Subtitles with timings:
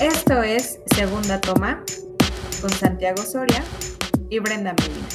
[0.00, 1.84] Esto es Segunda Toma
[2.60, 3.62] con Santiago Soria
[4.28, 5.06] y Brenda Medina.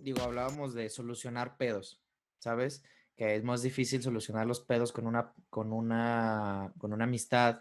[0.00, 2.00] Digo, hablábamos de solucionar pedos,
[2.38, 2.82] ¿sabes?
[3.14, 7.60] Que es más difícil solucionar los pedos con una, con una, con una amistad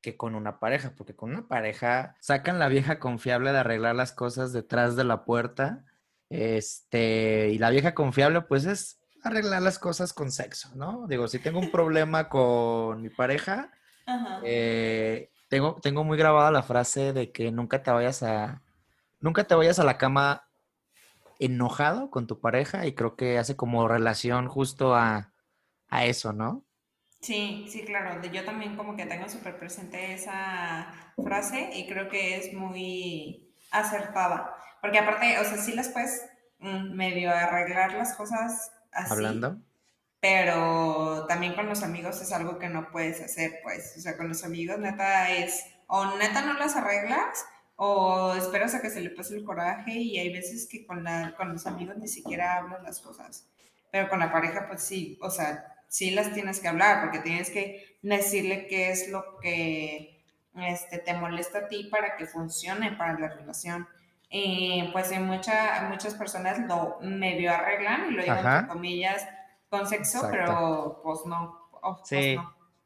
[0.00, 4.12] que con una pareja, porque con una pareja sacan la vieja confiable de arreglar las
[4.12, 5.84] cosas detrás de la puerta.
[6.30, 11.06] Este, y la vieja confiable, pues es arreglar las cosas con sexo, ¿no?
[11.08, 13.70] Digo, si tengo un problema con mi pareja,
[14.44, 18.62] eh, tengo, tengo muy grabada la frase de que nunca te vayas a,
[19.20, 20.44] nunca te vayas a la cama
[21.38, 25.32] enojado con tu pareja y creo que hace como relación justo a,
[25.88, 26.64] a eso, ¿no?
[27.20, 28.22] Sí, sí, claro.
[28.22, 34.54] Yo también como que tengo súper presente esa frase y creo que es muy acertada.
[34.80, 36.24] Porque aparte, o sea, sí las puedes
[36.60, 39.12] mm, medio arreglar las cosas así.
[39.12, 39.58] Hablando.
[40.20, 43.94] Pero también con los amigos es algo que no puedes hacer, pues.
[43.96, 47.44] O sea, con los amigos neta es, o neta no las arreglas,
[47.76, 51.34] o esperas a que se le pase el coraje y hay veces que con, la,
[51.36, 53.48] con los amigos ni siquiera hablas las cosas.
[53.90, 57.48] Pero con la pareja, pues sí, o sea, sí las tienes que hablar porque tienes
[57.48, 60.22] que decirle qué es lo que
[60.54, 63.88] este, te molesta a ti para que funcione para la relación.
[64.30, 69.28] Y pues en mucha, muchas personas lo medio arreglan y lo digo entre comillas
[69.68, 71.68] con sexo, pero pues no.
[71.82, 72.36] Oh, pues sí,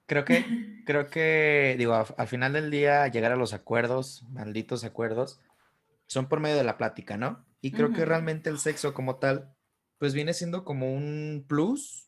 [0.06, 0.44] creo que,
[0.86, 5.40] creo que, digo, al final del día llegar a los acuerdos, malditos acuerdos,
[6.06, 7.44] son por medio de la plática, ¿no?
[7.60, 9.54] Y creo que realmente el sexo como tal,
[9.98, 12.04] pues viene siendo como un plus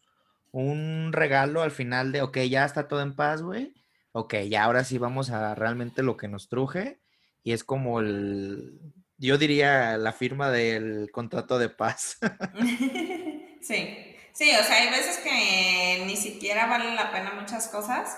[0.57, 3.75] un regalo al final de, ok, ya está todo en paz, güey.
[4.12, 7.03] Ok, ya ahora sí vamos a realmente lo que nos truje.
[7.42, 8.81] Y es como el,
[9.19, 12.19] yo diría, la firma del contrato de paz.
[13.62, 18.17] sí, sí, o sea, hay veces que ni siquiera valen la pena muchas cosas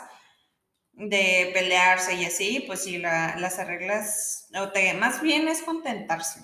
[0.92, 6.40] de pelearse y así, pues sí, las arreglas, o te, más bien es contentarse.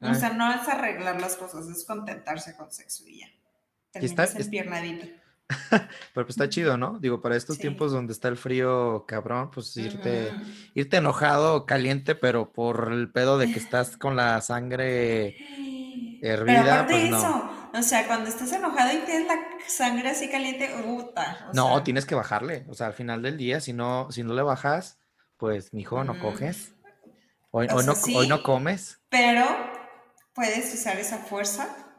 [0.00, 0.14] O ah.
[0.14, 3.26] sea, no es arreglar las cosas, es contentarse con sexo y ya.
[3.90, 5.06] Terminas está, empiernadito.
[6.14, 6.98] Pero pues está chido, ¿no?
[6.98, 10.32] Digo, para estos tiempos donde está el frío cabrón, pues irte,
[10.74, 15.36] irte enojado, caliente, pero por el pedo de que estás con la sangre
[16.22, 16.86] hervida.
[16.86, 17.18] Pero pues no.
[17.18, 21.50] eso, o sea, cuando estás enojado y tienes la sangre así caliente, puta.
[21.52, 22.64] no, tienes que bajarle.
[22.68, 24.98] O sea, al final del día, si no, si no le bajas,
[25.36, 26.74] pues, mijo, no coges.
[27.50, 29.00] Hoy, no, hoy no comes.
[29.08, 29.44] Pero
[30.34, 31.89] puedes usar esa fuerza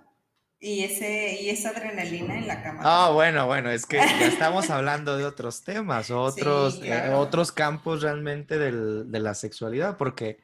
[0.64, 2.82] y, ese, y esa adrenalina en la cama.
[2.84, 8.04] Ah, bueno, bueno, es que ya estamos hablando de otros temas, otros, eh, otros campos
[8.04, 10.38] realmente del, de la sexualidad, porque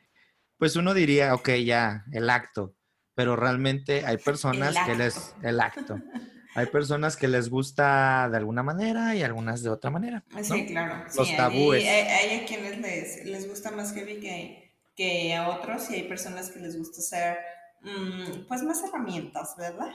[0.58, 2.74] pues uno diría, ok, ya, el acto,
[3.14, 6.02] pero realmente hay personas que les, el acto,
[6.56, 10.24] hay personas que les gusta de alguna manera y algunas de otra manera.
[10.42, 11.06] Sí, claro.
[11.16, 11.86] Los tabúes.
[11.86, 16.50] Hay, a quienes les, les gusta más heavy que, que a otros y hay personas
[16.50, 17.38] que les gusta hacer
[17.82, 19.92] mm, pues más herramientas, ¿verdad?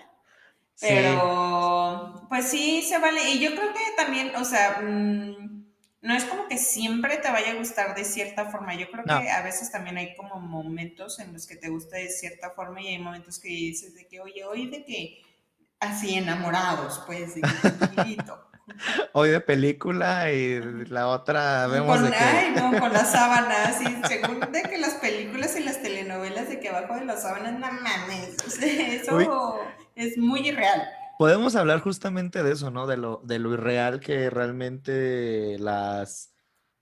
[0.81, 3.31] Pero, pues sí, se vale.
[3.31, 5.65] Y yo creo que también, o sea, mm,
[6.03, 8.75] no es como que siempre te vaya a gustar de cierta forma.
[8.75, 12.09] Yo creo que a veces también hay como momentos en los que te gusta de
[12.09, 15.23] cierta forma y hay momentos que dices de que, oye, hoy de que
[15.79, 17.43] así enamorados, pues, de
[19.13, 24.09] Hoy de película y la otra vemos con, de Ay, no, con las sábanas, y
[24.09, 27.67] según de que las películas y las telenovelas de que abajo de las sábanas, no
[27.73, 29.61] mames, eso
[29.95, 30.89] es muy irreal.
[31.19, 32.87] Podemos hablar justamente de eso, ¿no?
[32.87, 36.35] De lo, de lo irreal que realmente las,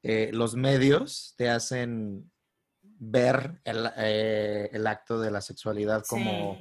[0.03, 2.31] eh, los medios te hacen
[2.83, 6.59] ver el, eh, acto de la sexualidad como,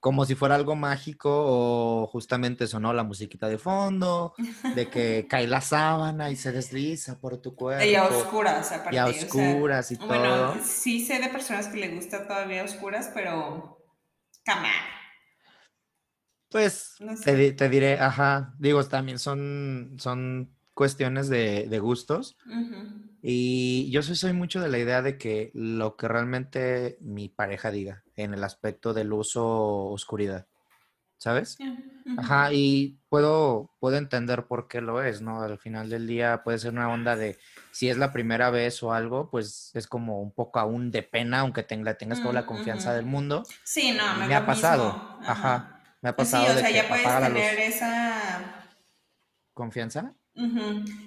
[0.00, 2.92] como si fuera algo mágico o justamente eso, ¿no?
[2.92, 4.34] La musiquita de fondo,
[4.74, 7.84] de que cae la sábana y se desliza por tu cuerpo.
[7.84, 8.94] Y a oscuras, aparte.
[8.94, 10.08] Y a oscuras y todo.
[10.08, 13.74] Bueno, sí sé de personas que le gusta todavía oscuras, pero...
[14.46, 14.97] Come
[16.50, 22.36] pues te, diré, ajá, digo, también son, son cuestiones de, gustos.
[23.20, 27.70] Y yo soy, soy mucho de la idea de que lo que realmente mi pareja
[27.70, 30.46] diga en el aspecto del uso oscuridad,
[31.18, 31.58] ¿sabes?
[32.16, 35.42] Ajá, y puedo, puedo entender por qué lo es, ¿no?
[35.42, 37.38] Al final del día puede ser una onda de,
[37.72, 41.40] si es la primera vez o algo, pues es como un poco aún de pena,
[41.40, 43.42] aunque tenga, tengas toda la confianza del mundo.
[43.64, 44.96] Sí, no, me, ha pasado.
[45.26, 46.52] Ajá me ha pues pasado.
[46.52, 48.66] Sí, o sea, ya puedes tener esa.
[49.54, 50.14] ¿Confianza?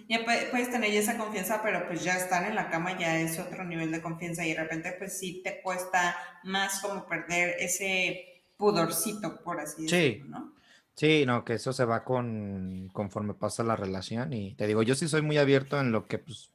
[0.09, 3.63] Ya puedes tener esa confianza, pero pues ya estar en la cama ya es otro
[3.63, 9.41] nivel de confianza y de repente pues sí te cuesta más como perder ese pudorcito,
[9.41, 10.53] por así decirlo, ¿no?
[10.95, 14.95] Sí, no, que eso se va con conforme pasa la relación y te digo, yo
[14.95, 16.51] sí soy muy abierto en lo que pues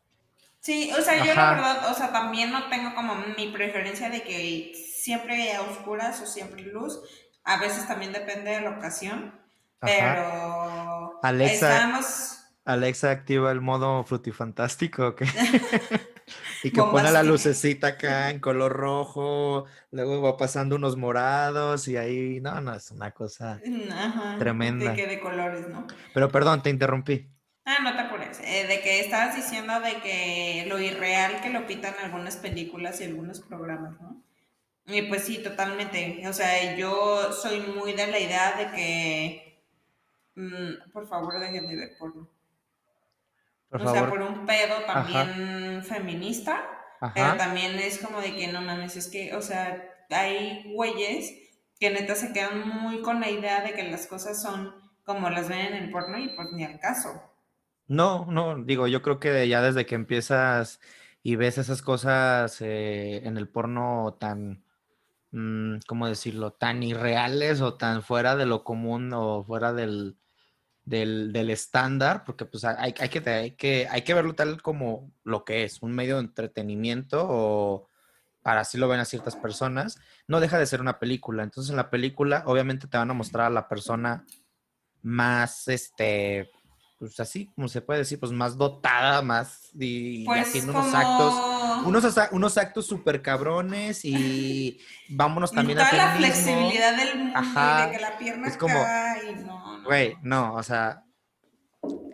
[0.67, 4.23] Sí, o sea, yo la verdad, o sea, también no tengo como mi preferencia de
[4.23, 6.99] que siempre a oscuras o siempre luz.
[7.47, 9.33] A veces también depende de la ocasión,
[9.81, 9.93] Ajá.
[9.93, 11.75] pero Alexa.
[11.75, 12.33] estamos...
[12.65, 15.27] Alexa activa el modo frutifantástico, ¿o qué?
[16.65, 21.97] y que pone la lucecita acá en color rojo, luego va pasando unos morados y
[21.97, 23.61] ahí, no, no, es una cosa.
[23.93, 24.91] Ajá, Tremenda.
[24.91, 25.87] De que de colores, ¿no?
[26.13, 27.31] Pero perdón, te interrumpí.
[27.65, 28.41] Ah, no te apures.
[28.41, 33.05] Eh, de que estabas diciendo de que lo irreal que lo pitan algunas películas y
[33.05, 34.26] algunos programas, ¿no?
[34.87, 36.23] Y pues sí, totalmente.
[36.29, 39.65] O sea, yo soy muy de la idea de que,
[40.37, 42.29] mm, por favor, dejen de ver porno.
[43.69, 46.65] Por o sea, por un pedo también feminista,
[47.15, 47.37] pero Ajá.
[47.37, 51.35] también es como de que no mames, es que, o sea, hay güeyes
[51.81, 54.73] que neta se quedan muy con la idea de que las cosas son
[55.05, 57.23] como las ven en el porno y pues ni al caso.
[57.89, 60.81] No, no, digo, yo creo que ya desde que empiezas
[61.23, 64.65] y ves esas cosas eh, en el porno tan,
[65.87, 66.53] ¿cómo decirlo?
[66.53, 70.17] Tan irreales o tan fuera de lo común o fuera del,
[70.85, 75.13] del, del estándar, porque pues hay, hay que, hay, que, hay que verlo tal como
[75.25, 77.89] lo que es, un medio de entretenimiento o
[78.43, 79.99] para así lo ven a ciertas personas,
[80.29, 81.43] no deja de ser una película.
[81.43, 84.25] Entonces en la película obviamente te van a mostrar a la persona
[85.03, 86.51] más, este,
[86.99, 90.85] pues así, como se puede decir, pues más dotada, más y, y Pues haciendo como...
[90.85, 91.45] unos actos,
[91.81, 96.17] unos, unos actos súper cabrones y vámonos también toda al la feminismo.
[96.19, 98.99] flexibilidad del mundo Ajá, y de que la pierna es como,
[99.45, 99.83] no, no.
[99.85, 101.05] Güey, no, o sea,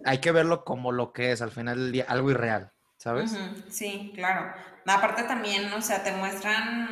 [0.04, 3.44] hay que verlo como lo que es al final del día, algo irreal, ¿sabes?
[3.68, 4.52] Sí, claro.
[4.86, 6.88] Aparte también, o sea, te muestran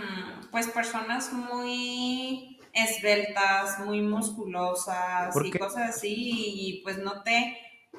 [0.50, 5.58] pues personas muy esbeltas, muy musculosas ¿Por y qué?
[5.58, 6.14] cosas así
[6.78, 7.56] y pues no te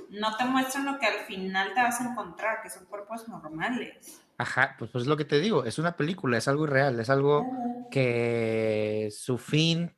[0.10, 4.22] no te muestran lo que al final te vas a encontrar, que son cuerpos normales.
[4.38, 7.10] Ajá, pues, pues es lo que te digo, es una película, es algo irreal, es
[7.10, 7.46] algo
[7.92, 9.96] que su fin,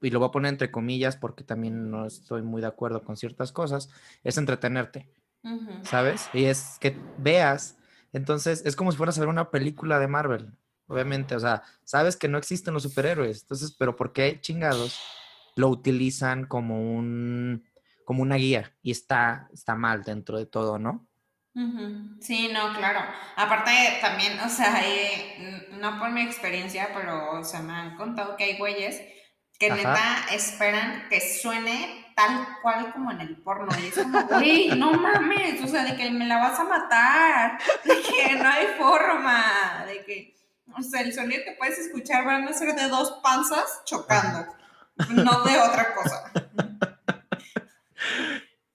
[0.00, 3.16] y lo voy a poner entre comillas porque también no estoy muy de acuerdo con
[3.16, 3.90] ciertas cosas,
[4.24, 5.08] es entretenerte.
[5.82, 6.28] ¿sabes?
[6.32, 7.76] Y es que veas,
[8.12, 10.52] entonces es como si fueras a ver una película de Marvel,
[10.86, 14.98] obviamente, o sea, sabes que no existen los superhéroes, entonces, pero ¿por qué chingados
[15.54, 17.64] lo utilizan como un,
[18.06, 18.72] como una guía?
[18.80, 21.06] Y está, está mal dentro de todo, ¿no?
[22.20, 23.00] Sí, no, claro.
[23.34, 24.78] Aparte también, o sea,
[25.72, 29.00] no por mi experiencia, pero o sea, me han contado que hay güeyes
[29.58, 29.76] que Ajá.
[29.76, 33.68] neta esperan que suene tal cual como en el porno.
[33.82, 37.58] Y es como, güey, no mames, o sea, de que me la vas a matar,
[37.84, 40.36] de que no hay forma, de que,
[40.76, 44.46] o sea, el sonido que puedes escuchar van a ser de dos panzas chocando,
[45.08, 46.30] no de otra cosa.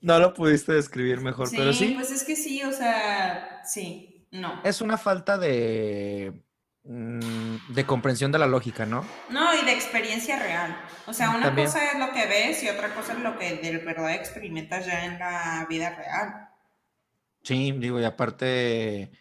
[0.01, 1.93] No lo pudiste describir mejor, pero sí.
[1.95, 4.61] pues es que sí, o sea, sí, no.
[4.63, 6.43] Es una falta de,
[6.83, 9.05] mm, de comprensión de la lógica, ¿no?
[9.29, 10.75] No, y de experiencia real.
[11.05, 11.67] O sea, una También.
[11.67, 15.05] cosa es lo que ves y otra cosa es lo que de verdad experimentas ya
[15.05, 16.49] en la vida real.
[17.43, 19.11] Sí, digo, y aparte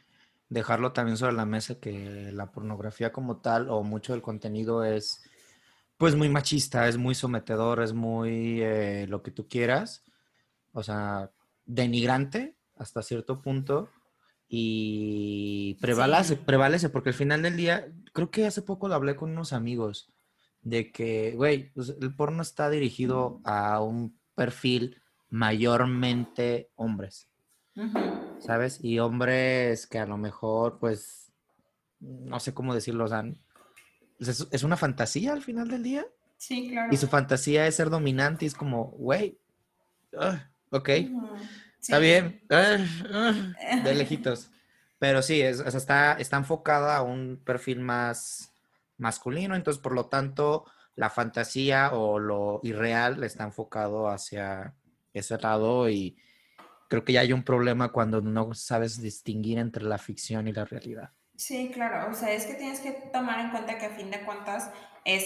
[0.48, 5.22] dejarlo también sobre la mesa que la pornografía como tal o mucho del contenido es
[5.96, 10.04] pues muy machista, es muy sometedor, es muy eh, lo que tú quieras,
[10.72, 11.30] o sea,
[11.66, 13.88] denigrante hasta cierto punto
[14.48, 16.40] y prevalece, Sí.
[16.44, 20.12] prevalece, porque al final del día, creo que hace poco lo hablé con unos amigos
[20.62, 27.26] de que, güey, pues, el porno está dirigido a un perfil mayormente hombres.
[28.40, 28.78] ¿sabes?
[28.82, 31.32] Y hombres que a lo mejor, pues,
[32.00, 33.24] no sé cómo decirlo, o sea,
[34.18, 36.04] es, es una fantasía al final del día.
[36.36, 36.92] Sí, claro.
[36.92, 39.38] Y su fantasía es ser dominante y es como, güey,
[40.18, 40.88] ah, ok,
[41.80, 42.76] está bien, ah,
[43.12, 44.50] ah", de lejitos.
[44.98, 48.52] Pero sí, es, o sea, está, está enfocada a un perfil más
[48.98, 54.74] masculino, entonces por lo tanto la fantasía o lo irreal está enfocado hacia
[55.14, 56.18] ese lado y
[56.88, 60.66] creo que ya hay un problema cuando no sabes distinguir entre la ficción y la
[60.66, 61.10] realidad.
[61.36, 62.10] Sí, claro.
[62.10, 64.70] O sea, es que tienes que tomar en cuenta que a fin de cuentas
[65.06, 65.24] es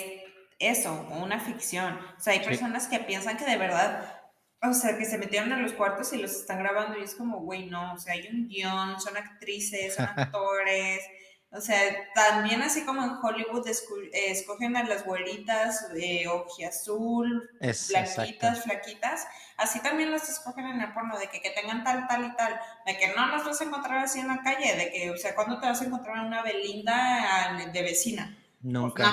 [0.60, 1.98] eso, una ficción.
[2.16, 2.46] O sea, hay Sí.
[2.46, 4.20] personas que piensan que de verdad,
[4.68, 7.40] o sea, que se metieron en los cuartos y los están grabando y es como,
[7.40, 11.02] güey, no, o sea, hay un guion, son actrices, son actores.
[11.50, 11.78] O sea,
[12.16, 18.62] también así como en Hollywood eh, escogen a las güeritas, eh, ojiazul, Es blanquitas, exacto.
[18.62, 22.34] flaquitas, así también las escogen en el porno, de que, que tengan tal, tal y
[22.34, 25.16] tal, de que no las vas a encontrar así en la calle, de que, o
[25.16, 28.36] sea, ¿cuándo te vas a encontrar una Belinda ah, de vecina?
[28.60, 29.04] Pues Nunca.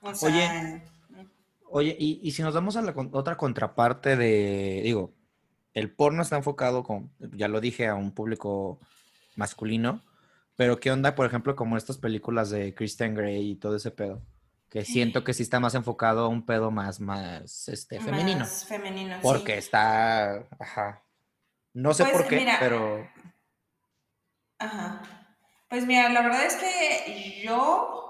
[0.00, 0.89] no, o sea, Oye.
[1.70, 5.14] Oye, y, y si nos damos a la otra contraparte de, digo,
[5.72, 8.80] el porno está enfocado, con, ya lo dije, a un público
[9.36, 10.04] masculino,
[10.56, 14.22] pero ¿qué onda, por ejemplo, como estas películas de Christian Grey y todo ese pedo?
[14.68, 18.40] Que siento que sí está más enfocado a un pedo más, más, este, femenino.
[18.40, 19.16] Más femenino.
[19.22, 21.02] Porque está, ajá.
[21.72, 23.08] No sé Pues, por qué, mira, pero,
[24.58, 25.02] Ajá.
[25.68, 28.09] Pues mira, la verdad es que yo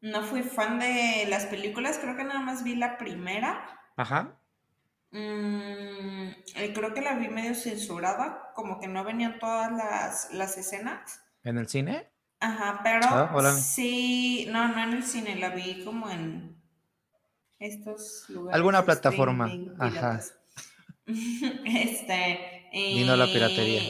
[0.00, 3.80] no fui fan de las películas, creo que nada más vi la primera.
[3.96, 4.34] ajá.
[5.10, 6.28] Mm,
[6.62, 11.22] y creo que la vi medio censurada, como que no venían todas las, las escenas.
[11.44, 12.10] ¿En el cine?
[12.40, 16.60] Ajá, pero Ah, sí, no, no en el cine, la vi como en
[17.58, 18.54] estos lugares.
[18.54, 20.20] Alguna plataforma, ajá.
[21.06, 22.68] Este.
[22.72, 23.82] Vino la piratería.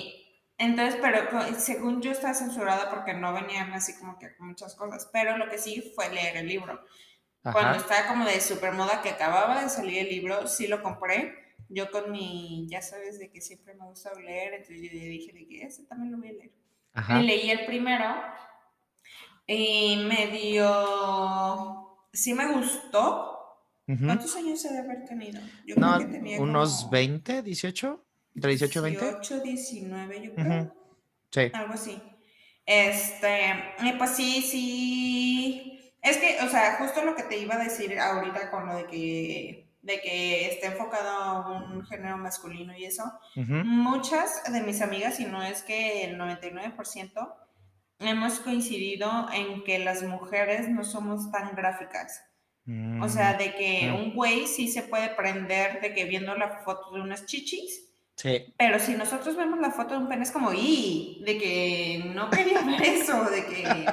[0.58, 1.20] Entonces, pero
[1.56, 5.08] según yo estaba censurada porque no venían así como que muchas cosas.
[5.12, 6.80] Pero lo que sí fue leer el libro.
[7.42, 11.54] Cuando estaba como de super moda que acababa de salir el libro, sí lo compré.
[11.68, 15.46] Yo con mi, ya sabes, de que siempre me gusta leer, entonces yo dije de
[15.46, 16.52] que ese también lo voy a leer.
[16.94, 17.20] Ajá.
[17.20, 18.04] Y leí el primero
[19.46, 23.34] y me dio, sí me gustó.
[23.86, 25.40] ¿Cuántos años se debe haber tenido?
[25.66, 28.04] Yo No, creo que tenía unos como 20, 18,
[28.38, 29.04] entre 18 y 20.
[29.04, 30.74] 18, 19, yo creo.
[31.30, 31.50] Sí.
[31.52, 32.00] Algo así.
[32.64, 33.54] Este,
[33.98, 35.92] pues sí, sí.
[36.02, 38.86] Es que, o sea, justo lo que te iba a decir ahorita con lo de
[38.86, 43.04] que, de que esté enfocado a un género masculino y eso.
[43.34, 47.34] Muchas de mis amigas, y no es que el 99%,
[48.00, 52.22] hemos coincidido en que las mujeres no somos tan gráficas.
[53.00, 53.94] O sea, de que Mm.
[53.94, 57.87] un güey sí se puede prender de que viendo la foto de unas chichis,
[58.20, 58.52] Sí.
[58.58, 61.22] pero si nosotros vemos la foto de un pene es como, ¡y!
[61.24, 63.86] De que no quería ver eso, de que...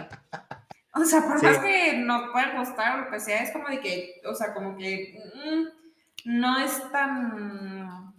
[0.95, 1.45] O sea, por Sí.
[1.45, 4.53] más que nos pueda gustar o lo que sea, es como de que, o sea,
[4.55, 5.13] como que
[5.45, 8.15] mm, no es tan...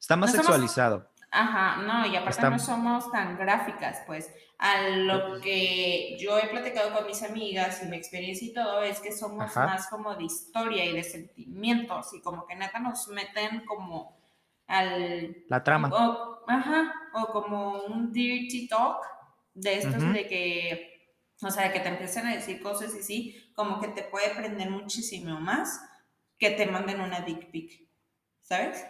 [0.00, 1.10] Está más No somos- sexualizado.
[1.30, 4.30] Ajá, no, y aparte Está- no somos tan gráficas, pues.
[4.58, 9.00] A lo que yo he platicado con mis amigas y mi experiencia y todo es
[9.00, 9.66] que somos Ajá.
[9.66, 14.21] más como de historia y de sentimientos y como que neta nos meten como
[14.66, 15.88] al La trama.
[15.92, 19.04] o, ajá, o como un dirty talk
[19.54, 23.80] de estos de que, o sea, que te empiecen a decir cosas y sí, como
[23.80, 25.80] que te puede prender muchísimo más
[26.38, 27.88] que te manden una dick pic,
[28.40, 28.84] ¿sabes?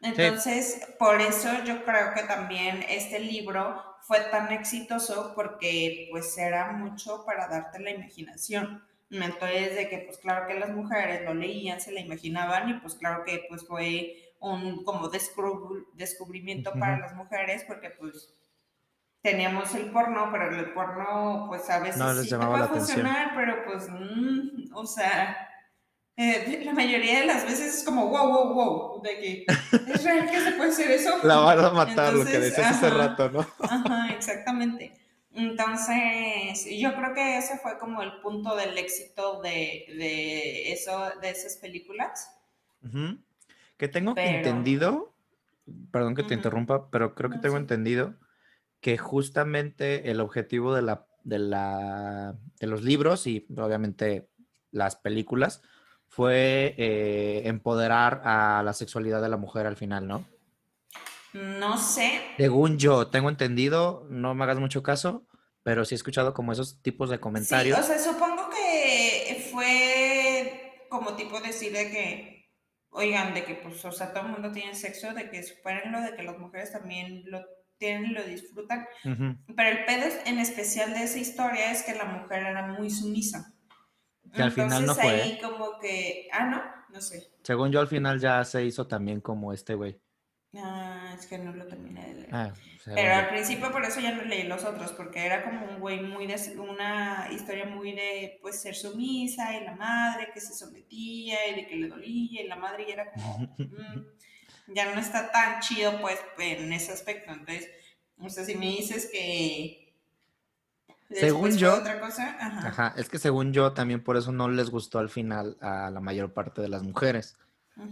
[0.00, 6.72] Entonces, por eso yo creo que también este libro fue tan exitoso porque pues era
[6.72, 8.84] mucho para darte la imaginación.
[9.10, 12.94] Entonces, de que pues claro que las mujeres lo leían, se la imaginaban y pues
[12.94, 17.02] claro que pues fue un como descubr- descubrimiento para Ujú.
[17.02, 18.34] las mujeres porque pues
[19.22, 22.86] teníamos el porno, pero el porno pues a veces No les sí te la atención.
[22.86, 25.48] funcionar, pero pues mm, o sea,
[26.16, 29.46] eh, la mayoría de las veces es como wow, wow, wow, de que
[29.92, 31.18] es real que se puede hacer eso.
[31.22, 33.46] La van a matar, lo que Entonces, decías hace rato, ¿no?
[33.60, 34.92] Ajá, exactamente.
[35.32, 41.30] Entonces, yo creo que ese fue como el punto del éxito de, de eso, de
[41.30, 42.34] esas películas.
[42.84, 43.18] Ujú.
[43.78, 45.14] Que tengo Pero- entendido,
[45.90, 47.60] perdón que te interrumpa, pero creo que No, tengo sí.
[47.62, 48.14] entendido
[48.80, 54.28] que justamente el objetivo de la, de la, de los libros y obviamente
[54.70, 55.62] las películas
[56.08, 60.24] fue eh, empoderar a la sexualidad de la mujer al final, ¿no?
[61.34, 65.26] No sé, Según yo tengo entendido, no me hagas mucho caso,
[65.62, 67.76] pero sí he escuchado como esos tipos de comentarios.
[67.76, 72.37] Sí, o sea, supongo que fue como tipo decir de que,
[72.90, 76.14] oigan, de que pues, o sea, todo el mundo tiene sexo, de que supérenlo, de
[76.14, 77.44] que las mujeres también lo
[77.78, 78.86] tienen y lo disfrutan.
[79.02, 83.54] Pero el pedo en especial de esa historia es que la mujer era muy sumisa.
[84.32, 87.30] Que al final no Entonces, fue, ahí como que, ah, no, no sé.
[87.42, 90.00] Según yo al final ya se hizo también como este güey.
[90.56, 92.28] Ah, es que no lo terminé de leer.
[92.34, 92.52] Ah,
[92.84, 96.00] Pero al principio por eso ya no leí los otros, porque era como un güey
[96.00, 101.48] muy de, una historia muy de pues ser sumisa y la madre que se sometía
[101.50, 105.30] y de que le dolía y la madre ya era como, mm, ya no está
[105.30, 107.30] tan chido pues en ese aspecto.
[107.30, 107.68] Entonces,
[108.18, 109.84] o sea, si me dices que...
[111.10, 112.68] Según yo- Otra cosa, ajá.
[112.68, 116.00] Ajá, es que según yo también por eso no les gustó al final a la
[116.00, 117.36] mayor parte de las mujeres,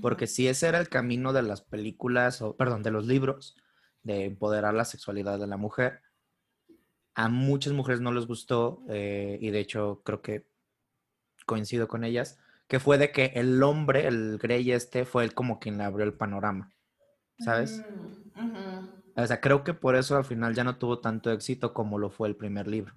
[0.03, 3.57] porque si ese era el camino de las películas, o perdón, de los libros,
[4.03, 6.03] de empoderar la sexualidad de la mujer,
[7.15, 10.47] a muchas mujeres no les gustó y de hecho creo que
[11.47, 12.39] coincido con ellas,
[12.69, 16.05] que fue de que el hombre, el Grey este, fue el como quien le abrió
[16.05, 16.73] el panorama,
[17.39, 17.83] ¿sabes?
[18.35, 18.89] Mm.
[19.17, 22.11] O sea, creo que por eso al final ya no tuvo tanto éxito como lo
[22.11, 22.95] fue el primer libro.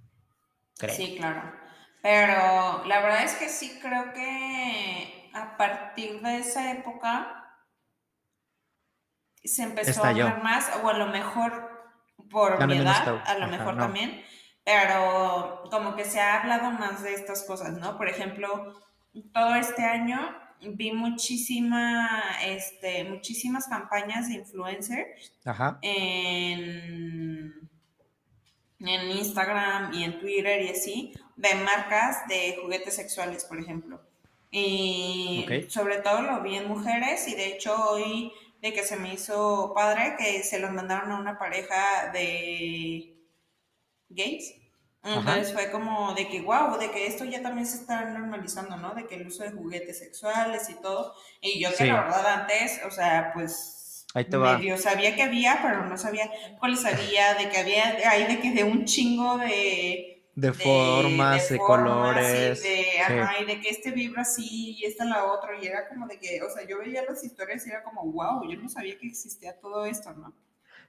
[0.77, 0.95] Creo.
[0.95, 1.53] Sí, claro.
[2.01, 7.35] Pero la verdad es que sí creo que a partir de esa época
[9.43, 10.25] se empezó Estalló.
[10.25, 11.69] a hablar más, o a lo mejor
[12.29, 13.83] por Ya mi edad, a lo Ajá, mejor no.
[13.83, 14.21] también,
[14.63, 17.97] pero como que se ha hablado más de estas cosas, ¿no?
[17.97, 18.75] Por ejemplo,
[19.33, 20.19] todo este año
[20.61, 22.09] vi muchísima,
[22.43, 25.79] este, muchísimas campañas de influencers Ajá.
[25.81, 27.69] en,
[28.79, 34.01] en Instagram y en Twitter y así, de marcas de juguetes sexuales, por ejemplo.
[34.51, 35.69] Y Ok.
[35.69, 39.73] sobre todo lo vi en mujeres y de hecho hoy de que se me hizo
[39.75, 43.15] padre que se los mandaron a una pareja de
[44.09, 44.55] gays.
[45.01, 48.93] Entonces fue como de que, wow, de que esto ya también se está normalizando, ¿no?
[48.95, 51.13] De que el uso de juguetes sexuales y todo.
[51.39, 51.85] Y yo que Sí.
[51.87, 54.57] la verdad antes, o sea, pues Ahí te va.
[54.57, 56.29] medio sabía que había, pero no sabía
[56.59, 60.18] cuáles había, de que había, hay de que de un chingo de...
[60.35, 62.65] De formas, de, formas colores.
[62.65, 62.97] Y de, sí.
[62.99, 65.51] ajá, y de que este vibra así y esta la otra.
[65.61, 68.49] Y era como de que, o sea, yo veía las historias y era como, wow,
[68.49, 70.33] yo no sabía que existía todo esto, ¿no?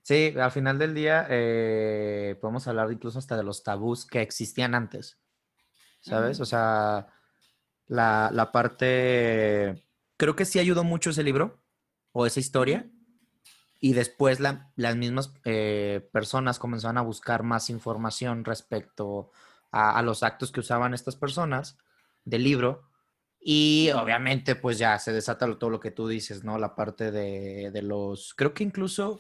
[0.03, 4.75] Sí, al final del día eh, podemos hablar incluso hasta de los tabús que existían
[4.75, 5.19] antes,
[6.01, 6.41] ¿sabes?
[6.41, 7.09] O sea,
[7.87, 11.63] la, la parte, creo que sí ayudó mucho ese libro
[12.13, 12.91] o esa historia
[13.81, 19.31] y después la- las mismas eh, personas comenzaron a buscar más información respecto
[19.73, 21.79] a, a los actos que usaban estas personas
[22.25, 22.83] del libro
[23.41, 26.59] y obviamente pues ya se desata todo lo que tú dices, ¿no?
[26.59, 29.19] La parte de, de los, creo que incluso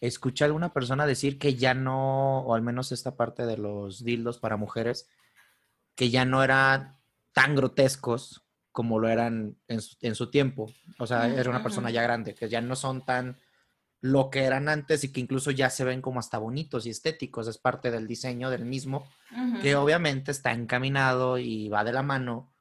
[0.00, 4.04] escuché a alguna persona decir que ya no, o al menos esta parte de los
[4.04, 5.08] dildos para mujeres,
[5.96, 6.96] que ya no eran
[7.32, 8.42] tan grotescos
[8.72, 10.72] como lo eran en su, en su tiempo.
[10.98, 13.36] O sea, era una persona ya grande, que ya no son tan
[14.02, 17.48] lo que eran antes y que incluso ya se ven como hasta bonitos y estéticos.
[17.48, 19.06] Es parte del diseño del mismo,
[19.60, 22.52] que obviamente está encaminado y va de la mano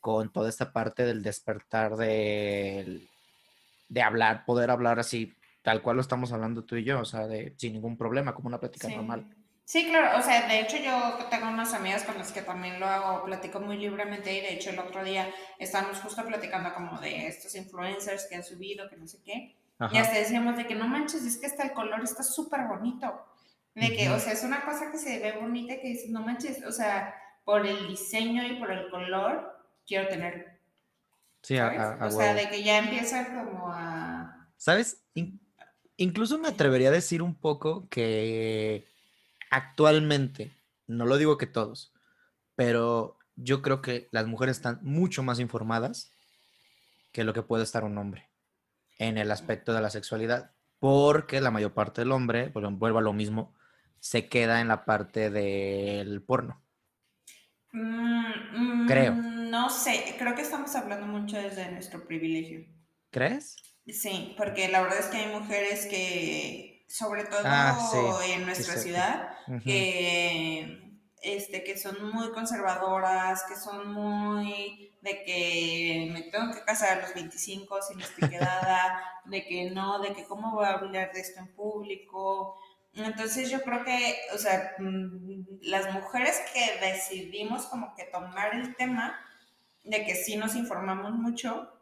[0.00, 3.06] con toda esta parte del despertar de,
[3.88, 7.26] de hablar, poder hablar así, tal cual lo estamos hablando tú y yo, o sea,
[7.26, 8.94] de, sin ningún problema, como una plática Sí.
[8.94, 9.26] normal.
[9.64, 12.86] Sí, claro, o sea, de hecho yo tengo unas amigas con las que también lo
[12.86, 17.26] hago, platico muy libremente y de hecho el otro día estábamos justo platicando como de
[17.26, 20.00] estos influencers que han subido, que no sé qué, y Ajá.
[20.00, 23.24] hasta decíamos de que no manches, es que hasta el color está súper bonito,
[23.74, 26.20] de que, o sea, es una cosa que se ve bonita y que dices, no
[26.22, 27.14] manches, o sea,
[27.44, 30.44] por el diseño y por el color, quiero tenerlo,
[31.42, 31.78] Sí, a, ¿sabes?
[31.80, 34.48] a- a o sea, de que ya empieza como a...
[34.56, 35.04] ¿Sabes?
[35.14, 35.40] In-
[35.96, 38.84] incluso me atrevería a decir un poco que
[39.50, 40.52] actualmente,
[40.88, 41.92] no lo digo que todos,
[42.56, 46.10] pero yo creo que las mujeres están mucho más informadas
[47.12, 48.27] que lo que puede estar un hombre
[48.98, 53.02] en el aspecto de la sexualidad, porque la mayor parte del hombre, pues, vuelvo a
[53.02, 53.54] lo mismo,
[54.00, 56.62] se queda en la parte del porno.
[57.72, 59.12] Mm, Creo.
[59.12, 62.66] mm, No sé, creo que estamos hablando mucho desde nuestro privilegio.
[63.10, 63.56] ¿Crees?
[63.86, 68.74] Sí, porque la verdad es que hay mujeres que, sobre todo Ah, sí, en nuestra
[68.74, 68.80] sí.
[68.80, 69.30] ciudad,
[69.64, 70.87] que,
[71.22, 77.02] este, que son muy conservadoras, que son muy de que me tengo que casar a
[77.02, 81.12] los 25 si no estoy quedada, de que no, de que cómo voy a hablar
[81.12, 82.56] de esto en público.
[82.94, 88.74] Entonces yo creo que, o sea, mm, las mujeres que decidimos como que tomar el
[88.76, 89.18] tema,
[89.84, 91.72] de que sí nos informamos mucho,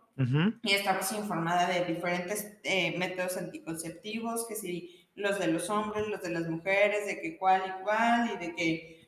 [0.62, 6.22] y estamos informada de diferentes eh, métodos anticonceptivos, que si los de los hombres, los
[6.22, 9.06] de las mujeres, de que cuál y cuál, y de que,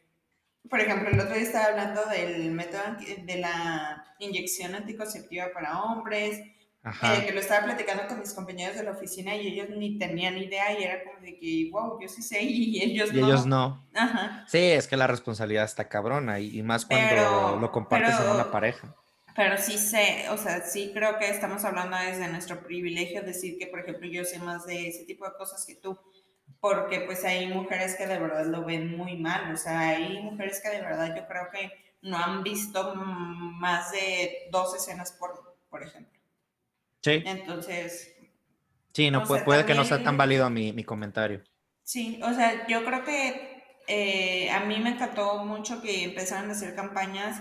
[0.68, 2.82] por ejemplo, el otro día estaba hablando del método
[3.24, 6.40] de la inyección anticonceptiva para hombres,
[6.82, 7.16] Ajá.
[7.18, 10.38] eh, que lo estaba platicando con mis compañeros de la oficina y ellos ni tenían
[10.38, 13.26] idea y era como de que, wow, yo sí sé y ellos Y no.
[13.26, 13.88] ellos no.
[13.94, 14.44] Ajá.
[14.48, 18.18] Sí, es que la responsabilidad está cabrona y, y más cuando Pero- lo compartes en
[18.18, 18.94] pero- una pareja.
[19.36, 23.68] Pero sí sé, o sea, sí creo que estamos hablando desde nuestro privilegio, decir que,
[23.68, 25.96] por ejemplo, yo sé más de ese tipo de cosas que tú,
[26.60, 30.60] porque pues hay mujeres que de verdad lo ven muy mal, o sea, hay mujeres
[30.62, 31.70] que de verdad yo creo que
[32.02, 36.18] no han visto más de dos escenas por, por ejemplo.
[37.02, 38.14] Sí, Entonces,
[38.92, 41.42] sí, no puede, sea, puede que no sea también- tan válido mi, mi comentario.
[41.82, 46.52] sí, o sea, yo creo que eh, a mí me encantó mucho que empezaran a
[46.52, 47.40] hacer campañas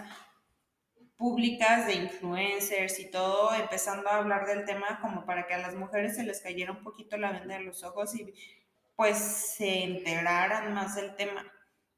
[1.17, 5.75] públicas de influencers y todo, empezando a hablar del tema como para que a las
[5.75, 8.33] mujeres se les cayera un poquito la venda de los ojos y
[8.97, 11.45] pues se enteraran más del tema.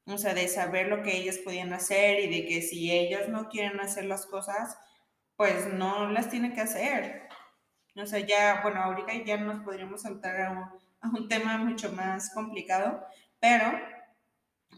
[0.06, 3.48] O sea, de saber lo que ellas podían hacer y de que si ellas no
[3.48, 4.76] quieren hacer las cosas,
[5.36, 7.28] pues no las tienen que hacer.
[7.96, 10.58] O sea, ya, bueno, ahorita ya nos podríamos saltar a un,
[11.00, 13.04] a un tema mucho más complicado,
[13.40, 13.72] pero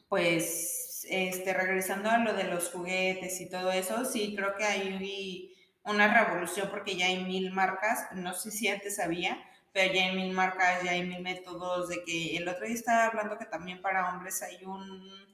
[0.09, 5.53] pues este, regresando a lo de los juguetes y todo eso, sí creo que hay
[5.85, 10.17] una revolución porque ya hay mil marcas, no sé si antes había, pero ya hay
[10.17, 13.81] mil marcas, ya hay mil métodos, de que el otro día estaba hablando que también
[13.81, 15.33] para hombres hay un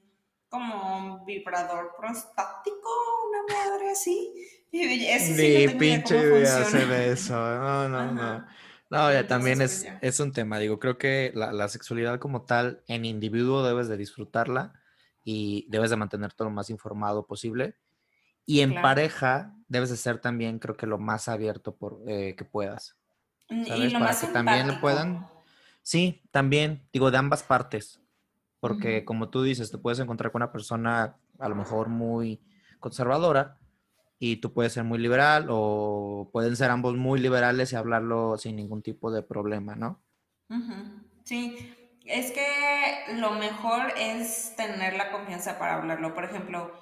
[0.49, 2.89] como un vibrador prostático,
[3.29, 4.33] una madre así.
[4.71, 7.35] Y ese sí no pinche idea de eso.
[7.35, 8.23] No, no, no.
[8.23, 8.49] Ajá.
[8.91, 10.59] No, ya también pues, es, es un tema.
[10.59, 14.73] Digo, creo que la, la sexualidad como tal, en individuo debes de disfrutarla
[15.23, 17.77] y debes de mantenerte lo más informado posible.
[18.47, 18.83] Y en Claro.
[18.83, 22.97] pareja debes de ser también, creo que lo más abierto por, eh, que puedas.
[23.51, 23.93] Y ¿Sabes?
[23.93, 24.81] lo Para más que también empático.
[24.81, 25.29] puedan-
[25.83, 28.01] Sí, también, digo, de ambas partes.
[28.61, 32.41] Porque como tú dices, te puedes encontrar con una persona a lo mejor muy
[32.81, 33.57] conservadora
[34.19, 38.57] y tú puedes ser muy liberal o pueden ser ambos muy liberales y hablarlo sin
[38.57, 40.03] ningún tipo de problema, ¿no?
[41.25, 41.57] Sí,
[42.05, 46.15] es que lo mejor es tener la confianza para hablarlo.
[46.15, 46.73] Por ejemplo,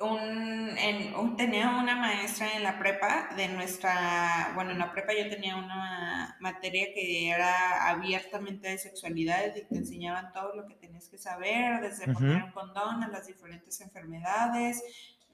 [0.00, 5.12] un, en, un- tenía una maestra en la prepa de nuestra, bueno, en la prepa
[5.12, 10.74] yo tenía una materia que era abiertamente de sexualidad y te enseñaban todo lo que
[10.74, 12.14] tenías que saber, desde Ujú.
[12.14, 14.82] poner un condón a las diferentes enfermedades,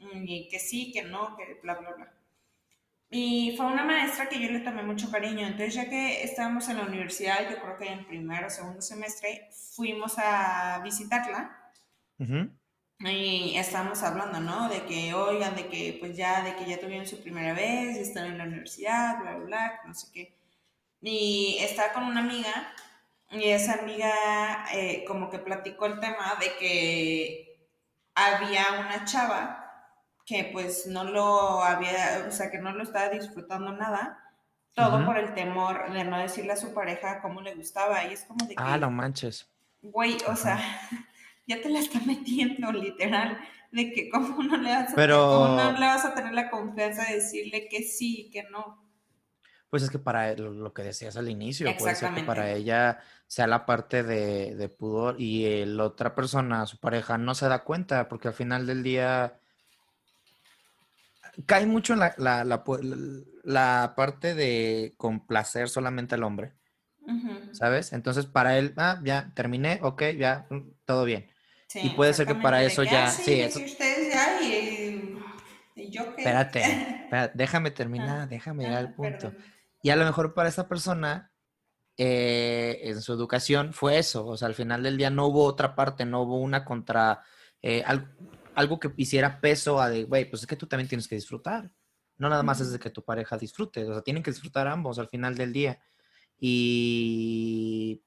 [0.00, 2.12] mm, y que sí, que no, que bla, bla, bla.
[3.10, 5.46] Y fue una maestra que yo le tomé mucho cariño.
[5.46, 9.48] Entonces, ya que estábamos en la universidad, yo creo que en primero o segundo semestre,
[9.74, 11.72] fuimos a visitarla
[12.18, 12.50] Ujú.
[13.10, 14.68] Y estábamos hablando, ¿no?
[14.68, 18.26] De que, oigan, de que pues ya, de que ya tuvieron su primera vez, están
[18.26, 20.34] en la universidad, bla, bla, bla, no sé qué.
[21.02, 22.72] Y estaba con una amiga
[23.30, 27.68] y esa amiga eh, como que platicó el tema de que
[28.14, 29.60] había una chava
[30.24, 34.20] que pues no lo había, o sea, que no lo estaba disfrutando nada,
[34.72, 38.04] todo por el temor de no decirle a su pareja cómo le gustaba.
[38.04, 39.46] Y es como de que, Ah, no manches.
[39.82, 40.58] güey, o sea,
[41.46, 43.38] ya te la está metiendo, literal,
[43.72, 46.50] de que cómo no le vas a, Pero- cómo no le vas a tener la
[46.50, 48.82] confianza de decirle que sí y que no.
[49.70, 53.00] Pues es que para él- lo, que decías al inicio, puede ser que para ella
[53.26, 57.64] sea la parte de, de pudor y la otra persona, su pareja, no se da
[57.64, 59.40] cuenta porque al final del día
[61.46, 62.44] cae mucho en la, la,
[63.42, 66.52] la parte de complacer solamente al hombre.
[67.52, 67.92] ¿sabes?
[67.92, 71.26] Entonces para él, ah, ya terminé, ok, ya, mm, todo bien.
[71.74, 74.40] Sí, Y puede ser que para eso que, ya- "Ah, sí, de eso- ustedes ya
[74.40, 75.18] y,
[75.74, 76.22] y yo qué.
[76.22, 76.60] Espérate,
[77.04, 79.32] espérate, déjame terminar, déjame llegar Ah, al punto.
[79.32, 79.44] perdón.
[79.82, 81.32] Y a lo mejor para esa persona,
[81.96, 84.24] eh, en su educación, fue eso.
[84.24, 87.24] O sea, al final del día no hubo otra parte, no hubo una contra,
[87.60, 88.14] eh, al-
[88.54, 91.72] algo que hiciera peso a de, güey, pues es que tú también tienes que disfrutar.
[92.18, 95.00] No nada más es de que tu pareja disfrute, o sea, tienen que disfrutar ambos
[95.00, 95.80] al final del día.
[96.38, 98.00] Y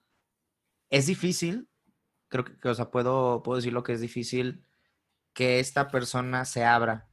[0.89, 1.67] es difícil,
[2.29, 4.63] creo que, que, o sea, puedo, puedo decir lo que es difícil,
[5.33, 7.07] que esta persona se abra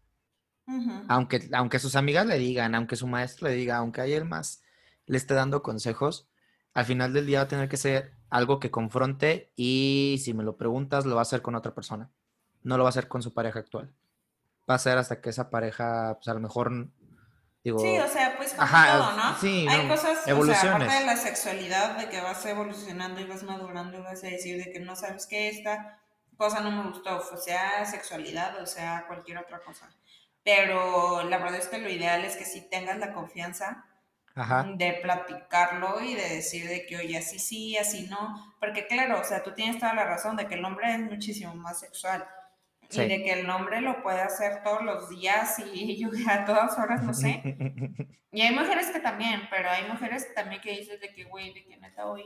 [1.08, 4.62] aunque, aunque sus amigas le digan, aunque su maestro le diga, aunque alguien más
[5.06, 6.28] le esté dando consejos,
[6.72, 10.42] al final del día va a tener que ser algo que confronte y si me
[10.42, 12.10] lo preguntas, lo va a hacer con otra persona.
[12.62, 13.92] No lo va a hacer con su pareja actual.
[14.68, 16.88] Va a ser hasta que esa pareja, pues a lo mejor,
[17.64, 19.38] digo, Sí, o sea, pues como Ajá, todo, ¿no?
[19.40, 20.64] sí, Hay no, cosas, o sea, evoluciones.
[20.64, 24.62] aparte de la sexualidad, de que vas evolucionando y vas madurando y vas a decir
[24.62, 25.98] de que no sabes que esta
[26.36, 29.88] cosa no me gustó, o sea, sexualidad, o sea, cualquier otra cosa.
[30.44, 33.86] Pero la verdad es que lo ideal es que si tengas la confianza
[34.34, 38.54] ajá, de platicarlo y de decir de que, oye, así sí, así no.
[38.60, 41.54] Porque claro, o sea, tú tienes toda la razón de que el hombre es muchísimo
[41.54, 42.26] más sexual.
[42.94, 43.02] Sí.
[43.02, 46.78] Y de que el hombre lo puede hacer todos los días y yo a todas
[46.78, 47.42] horas, no sé.
[48.34, 51.64] Y hay mujeres que también, pero hay mujeres también que dices de que, güey, de
[51.66, 52.24] que neta hoy,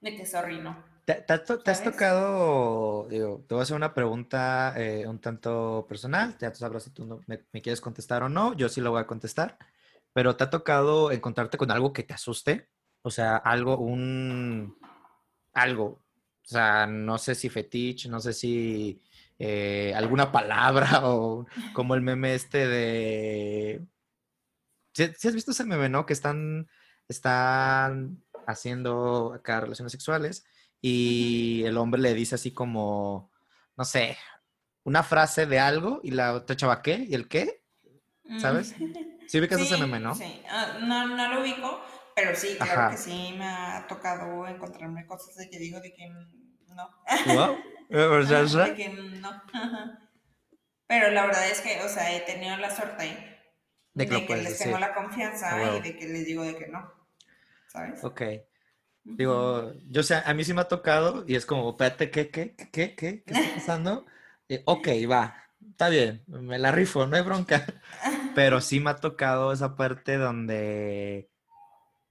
[0.00, 0.76] de que sorry, no.
[1.04, 1.32] ¿Te, te
[1.70, 6.58] has tocado, digo, te voy a hacer una pregunta eh, un tanto personal, ya tú
[6.58, 9.06] sabrás si tú no- me, me quieres contestar o no, yo sí lo voy a
[9.06, 9.56] contestar,
[10.12, 12.68] pero ¿te ha tocado encontrarte con algo que te asuste?
[13.02, 14.76] O sea, algo, un,
[15.52, 19.00] algo, o sea, no sé si fetiche, no sé si
[19.38, 23.86] eh, alguna palabra o como el meme este de...
[24.94, 26.06] ¿Sí, sí has visto ese meme, no?
[26.06, 26.68] Que están,
[27.08, 30.44] están haciendo acá relaciones sexuales
[30.80, 33.30] y el hombre le dice así como,
[33.76, 34.16] no sé,
[34.84, 37.04] una frase de algo y la otra chava, ¿qué?
[37.08, 37.62] ¿Y el qué?
[38.38, 38.74] ¿Sabes?
[39.26, 40.14] Sí ubicas ese meme, ¿no?
[40.14, 40.18] Mm.
[40.18, 41.80] Sí, Ah, no, no lo ubico,
[42.14, 42.90] pero sí, claro Ajá.
[42.90, 46.90] que sí me ha tocado encontrarme cosas de que digo de que mm, no.
[47.34, 47.56] Wow.
[48.64, 49.28] De que no.
[49.52, 49.98] Ajá.
[50.88, 53.04] Pero la verdad es que, o sea, he tenido la suerte
[53.92, 54.66] De de que lo que, les decir.
[54.66, 55.76] tengo la confianza huevo.
[55.78, 56.92] y de que les digo de que no.
[57.66, 58.04] ¿Sabes?
[58.04, 58.22] Ok.
[59.04, 62.54] Digo, yo sé, a mí sí me ha tocado y es como, espérate, ¿qué, qué,
[62.56, 64.06] qué, qué, qué, qué está pasando?
[64.48, 65.36] Eh, ok, va,
[65.70, 67.64] está bien, me la rifo, no hay bronca.
[68.34, 71.30] pero sí me ha tocado esa parte donde,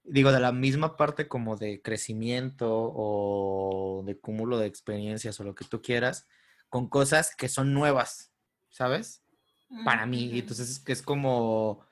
[0.07, 5.55] digo, de la misma parte como de crecimiento o de cúmulo de experiencias o lo
[5.55, 6.27] que tú quieras,
[6.69, 8.31] con cosas que son nuevas,
[8.69, 9.23] ¿sabes?
[9.83, 10.27] Para mí.
[10.29, 10.37] Ujú.
[10.39, 11.85] Entonces es que es como,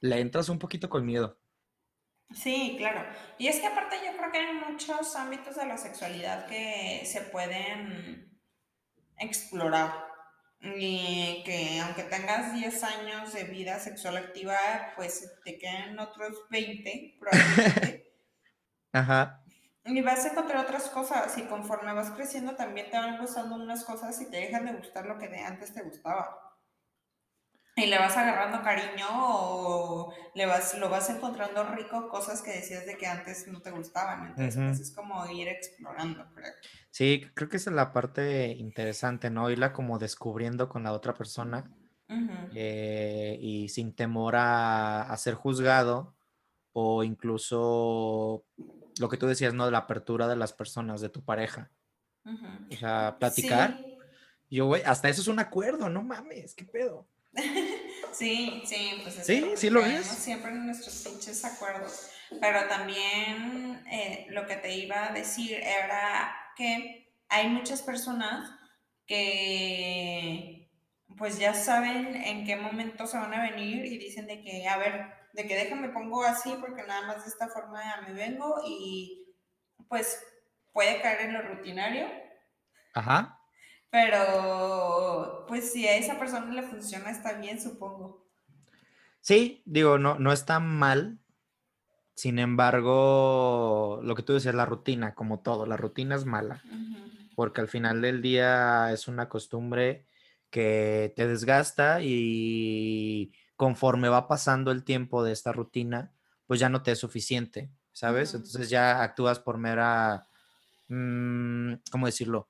[0.00, 1.38] le entras un poquito con miedo.
[2.34, 3.08] Sí, claro.
[3.38, 7.22] Y es que aparte yo creo que hay muchos ámbitos de la sexualidad que se
[7.22, 8.38] pueden
[9.18, 10.07] explorar.
[10.60, 14.56] Y que aunque tengas 10 años de vida sexual activa,
[14.96, 18.12] pues te quedan otros 20 probablemente.
[18.92, 19.44] Ajá.
[19.84, 23.84] Y vas a encontrar otras cosas y conforme vas creciendo también te van gustando unas
[23.84, 26.47] cosas y te dejan de gustar lo que antes te gustaba.
[27.78, 32.86] Y le vas agarrando cariño o le vas, lo vas encontrando rico, cosas que decías
[32.86, 34.26] de que antes no te gustaban.
[34.26, 36.52] Entonces, pues es como ir explorando, creo.
[36.90, 39.50] Sí, creo que esa es la parte interesante, ¿no?
[39.50, 41.70] Irla como descubriendo con la otra persona
[42.50, 46.16] eh, y sin temor a, a ser juzgado
[46.72, 48.44] o incluso
[48.98, 49.66] lo que tú decías, ¿no?
[49.66, 51.70] De la apertura de las personas, de tu pareja.
[52.70, 53.82] O sea, platicar.
[54.48, 57.08] Sí, Yo, güey, hasta eso es un acuerdo, no mames, qué pedo.
[58.12, 59.26] sí, sí, pues es
[59.60, 60.06] Sí, lo es.
[60.06, 62.10] siempre en nuestros pinches acuerdos.
[62.40, 68.50] Pero también eh, lo que te iba a decir era que hay muchas personas
[69.06, 70.70] que
[71.16, 74.76] pues ya saben en qué momento se van a venir y dicen de que, a
[74.76, 79.34] ver, de que déjame pongo así porque nada más de esta forma me vengo y
[79.88, 80.22] pues
[80.72, 82.08] puede caer en lo rutinario,
[82.94, 83.37] Ajá.
[83.90, 88.26] Pero pues si a esa persona le funciona está bien, supongo.
[89.20, 91.18] Sí, digo, no, no está mal.
[92.14, 96.62] Sin embargo, lo que tú decías, la rutina, como todo, la rutina es mala.
[97.36, 100.06] Porque al final del día es una costumbre
[100.50, 106.12] que te desgasta y conforme va pasando el tiempo de esta rutina,
[106.46, 108.34] pues ya no te es suficiente, ¿sabes?
[108.34, 110.26] Entonces ya actúas por mera,
[110.88, 112.48] mm, ¿cómo decirlo?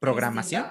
[0.00, 0.66] Programación.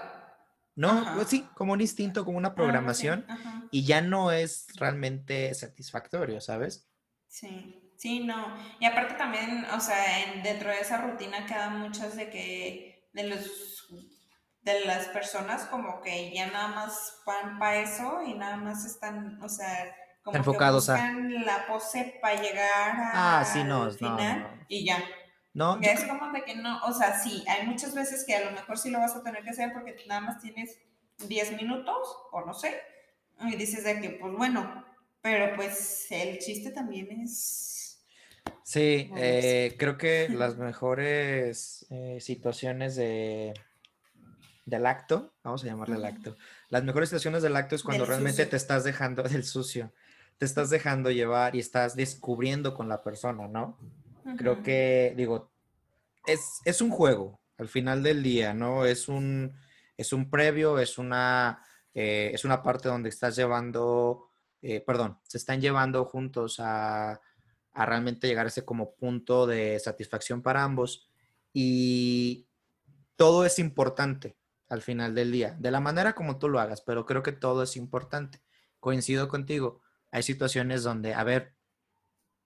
[0.75, 1.13] No, Ajá.
[1.15, 3.25] pues sí, como un instinto, como una así, programación
[3.71, 6.89] y ya no es realmente satisfactorio, ¿sabes?
[7.27, 8.55] Sí, sí, no.
[8.79, 13.23] Y aparte también, o sea, en- dentro de esa rutina quedan muchas de que, de
[13.23, 13.87] los,
[14.61, 19.41] de las personas como que ya nada más van para eso y nnada más están,
[19.43, 23.91] o sea, como que Enfocados a- buscan la pose para llegar Ah, sí, no, al
[23.91, 24.65] no, final no.
[24.69, 24.97] y ya.
[25.59, 28.51] No, es como de que no, o sea, sí, hay muchas veces que a lo
[28.51, 30.79] mejor sí lo vas a tener que hacer porque nada más tienes
[31.27, 31.97] 10 minutos
[32.31, 32.79] o no sé,
[33.41, 34.85] y dices de que, pues bueno,
[35.21, 38.01] pero pues el chiste también es...
[38.63, 39.65] Sí, Moverse.
[39.65, 43.53] eh, creo que las mejores eh, situaciones de,
[44.65, 46.37] del acto, vamos a llamarle el acto,
[46.69, 48.49] las mejores situaciones del acto es cuando Del realmente sucio.
[48.49, 49.91] te estás dejando del sucio,
[50.37, 53.77] te estás dejando llevar y estás descubriendo con la persona, ¿no?
[54.37, 55.51] Creo que, digo,
[56.25, 58.85] es, es un juego al final del día, ¿no?
[58.85, 59.53] Es un,
[59.97, 61.63] es un previo, es una,
[61.93, 64.29] eh, es una parte donde estás llevando,
[64.61, 67.19] eh, perdón, se están llevando juntos a,
[67.73, 71.09] a realmente llegar a ese como punto de satisfacción para ambos
[71.53, 72.47] y
[73.15, 74.37] todo es importante
[74.69, 77.63] al final del día, de la manera como tú lo hagas, pero creo que todo
[77.63, 78.41] es importante.
[78.79, 81.55] Coincido contigo, hay situaciones donde, a ver,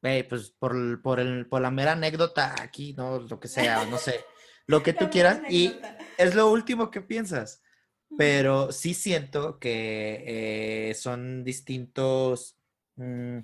[0.04, 3.20] Ve, pues por, por, el, por la mera anécdota aquí, ¿no?
[3.20, 4.20] Lo que sea, no sé,
[4.68, 5.80] lo que tú quieras y
[6.18, 7.64] es lo último que piensas,
[8.18, 12.60] pero sí siento que eh, son distintos,
[12.98, 13.40] mm,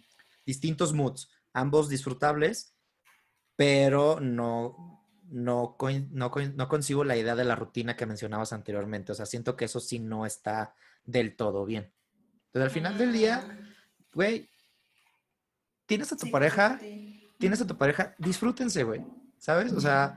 [0.45, 2.75] distintos moods, ambos disfrutables,
[3.55, 9.15] pero no, no, no, no concibo la idea de la rutina que mencionabas anteriormente, o
[9.15, 11.93] sea, siento que eso sí no está del todo bien.
[12.47, 13.59] Entonces, al final del día,
[14.09, 14.49] Mm, güey,
[15.89, 16.79] tienes a tu sí, pareja
[17.39, 19.01] tienes a tu pareja, disfrútense, güey.
[19.37, 19.73] ¿Sabes?
[19.73, 20.15] O sea,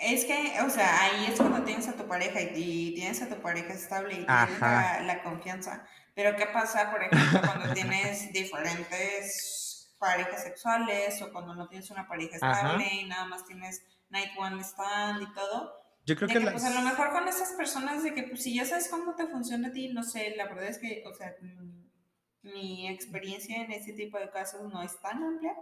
[0.00, 2.48] Es que, o sea, ahí es cuando tienes a tu pareja y,
[2.90, 5.86] y tienes a tu pareja estable y tienes la, la confianza.
[6.14, 12.06] Pero ¿qué pasa, por ejemplo, cuando tienes diferentes parejas sexuales o cuando no tienes una
[12.08, 12.74] pareja Ajá.
[12.74, 15.72] estable y nada más tienes night one stand y todo?
[16.04, 16.84] yo creo De que que, pues a lo las...
[16.84, 19.88] mejor con esas personas de que, pues si ya sabes cómo te funciona a ti,
[19.88, 21.34] no sé, la verdad es que, o sea,
[22.52, 25.54] mi experiencia en ese tipo de casos no es tan amplia,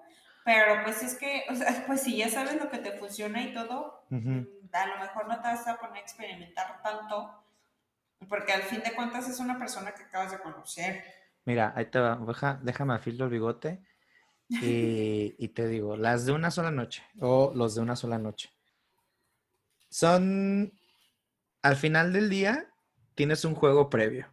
[0.44, 3.52] pero pues es que, o sea, pues si ya sabes lo que te funciona y
[3.54, 7.42] todo, a lo mejor no te vas a poner a experimentar tanto,
[8.28, 11.04] porque al fin de cuentas es una persona que acabas de conocer.
[11.44, 12.16] Mira, ahí te va.
[12.16, 13.80] Deja- déjame afilo el bigote
[14.48, 18.50] y, y te digo, las de una sola noche o los de una sola noche.
[19.88, 20.72] Son,
[21.62, 22.66] al final del día,
[23.14, 24.26] tienes un juego previo.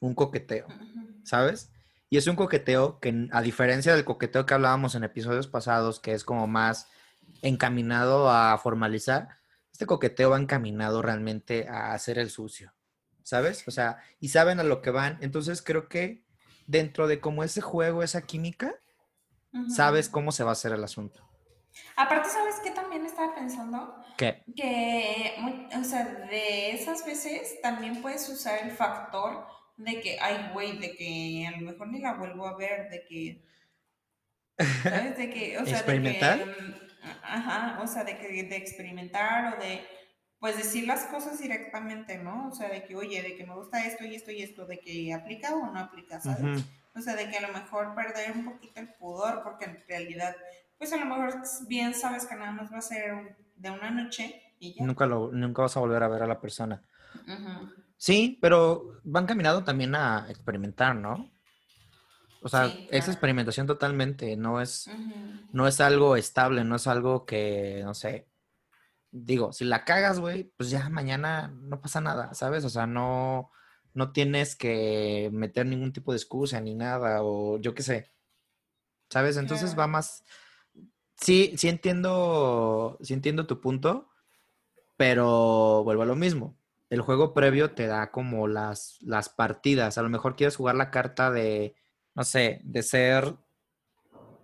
[0.00, 0.66] un coqueteo.
[1.24, 1.71] ¿sabes?
[2.12, 6.12] Y es un coqueteo que, a diferencia del coqueteo que hablábamos en episodios pasados, que
[6.12, 6.90] es como más
[7.40, 9.38] encaminado a formalizar,
[9.72, 12.74] este coqueteo va encaminado realmente a hacer el sucio,
[13.22, 13.66] ¿sabes?
[13.66, 15.16] O sea, y saben a lo que van.
[15.22, 16.22] Entonces creo que
[16.66, 18.74] dentro de como ese juego, esa química,
[19.74, 21.26] sabes cómo se va a hacer el asunto.
[21.96, 23.96] Aparte, ¿sabes qué también estaba pensando?
[24.18, 24.44] ¿Qué?
[24.54, 25.34] Que,
[25.80, 30.94] o sea, de esas veces también puedes usar el factor de que, ay, güey, de
[30.96, 33.44] que a lo mejor ni la vuelvo a ver, de que,
[34.82, 35.16] ¿sabes?
[35.16, 36.38] De que, o sea, ¿Experimentar?
[36.38, 36.74] de que, mm,
[37.22, 39.84] ajá, o sea, de que, de experimentar o de,
[40.38, 42.48] pues decir las cosas directamente, ¿no?
[42.48, 44.80] O sea, de que, oye, de que me gusta esto y esto y esto, de
[44.80, 46.64] que aplica o no aplica, ¿sabes?
[46.94, 50.36] O sea, de que a lo mejor perder un poquito el pudor, porque en realidad,
[50.78, 54.42] pues a lo mejor bien sabes que nada más va a ser de una noche
[54.58, 54.84] y ya.
[54.84, 56.82] Nunca, lo, nunca vas a volver a ver a la persona.
[57.14, 57.81] Ujú.
[58.06, 61.32] Sí, pero van caminando también a experimentar, ¿no?
[62.40, 64.94] O sea, Sí, es experimentación totalmente, no es,
[65.52, 68.28] no es algo estable, no es algo que, no sé,
[69.12, 72.64] digo, si la cagas, güey, pues ya mañana no pasa nada, ¿sabes?
[72.64, 73.50] O sea, no,
[73.94, 78.12] no tienes que meter ningún tipo de excusa ni nada, o yo qué sé,
[79.10, 79.36] ¿sabes?
[79.36, 80.24] Entonces va más,
[81.16, 84.10] sí, sí entiendo, sí entiendo tu punto,
[84.96, 86.58] pero vuelvo a lo mismo.
[86.92, 89.96] El juego previo te da como las, las partidas.
[89.96, 91.74] A lo mejor quieres jugar la carta de,
[92.14, 93.34] no sé, de ser,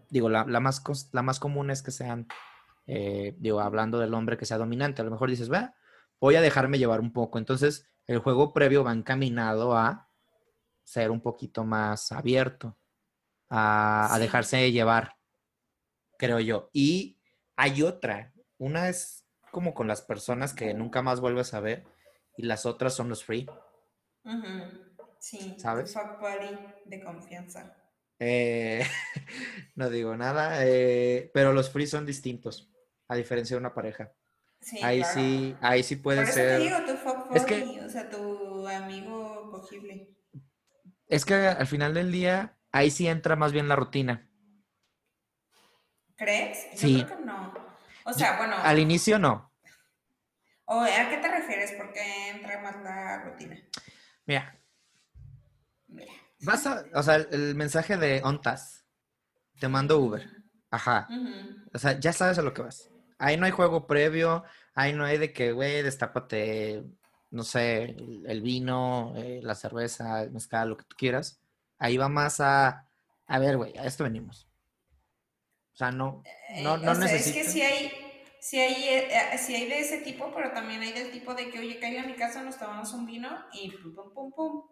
[0.08, 0.82] digo, la, la más,
[1.12, 2.26] la más común es que sean,
[2.86, 5.02] eh, digo, hablando del hombre que sea dominante.
[5.02, 5.74] A lo mejor dices, va,
[6.18, 7.36] voy a dejarme llevar un poco.
[7.36, 10.08] Entonces, el juego previo va encaminado a
[10.84, 12.78] ser un poquito más abierto,
[13.50, 15.16] a, a dejarse llevar,
[16.16, 16.70] creo yo.
[16.72, 17.20] Y
[17.56, 18.32] hay otra.
[18.56, 21.97] Una es como con las personas que nunca más vuelves a ver
[22.38, 23.46] y las otras son los free.
[25.18, 25.92] Sí, ¿Sabes?
[25.92, 27.76] fuck buddy de confianza.
[28.20, 28.82] Eh,
[29.74, 32.70] no digo nada, eh, pero los free son distintos,
[33.08, 34.12] a diferencia de una pareja.
[34.60, 35.14] Sí, ahí claro.
[35.14, 36.58] sí, ahí sí puede Por eso ser.
[36.58, 40.16] te digo, tu fuck Es que- buddy, o sea, tu amigo cogible.
[41.06, 44.28] Es que al final del día, ahí sí entra más bien la rutina.
[46.16, 46.70] ¿Crees?
[46.72, 47.04] Yo Sí.
[47.04, 47.54] creo que no.
[48.04, 49.52] O sea, bueno, Al inicio no.
[50.68, 51.72] O ¿a qué te refieres?
[51.76, 53.56] Porque entra más la rutina.
[54.26, 54.56] Mira,
[55.88, 56.12] Mira.
[56.40, 58.84] vas a, o sea, el, el mensaje de OnTas,
[59.58, 60.28] te mando Uber.
[60.70, 61.08] Ajá.
[61.74, 62.90] O sea, ya sabes a lo que vas.
[63.18, 66.84] Ahí no hay juego previo, ahí no hay de que, güey, destápate,
[67.30, 71.40] no sé, el, el vino, eh, la cerveza, el mezcal, lo que tú quieras.
[71.78, 72.88] Ahí va más a,
[73.26, 74.48] a ver, güey, a esto venimos.
[75.72, 76.22] O sea, no,
[76.62, 77.92] no, Eh, no sea, es que sí hay,
[78.48, 81.58] sí hay, eh, sí hay de ese tipo, pero también hay del tipo de que,
[81.58, 84.62] oye, cállate a mi casa, nos tomamos un vino y pum, pum, pum, pum.